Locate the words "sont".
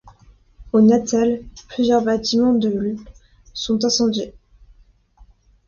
3.53-3.85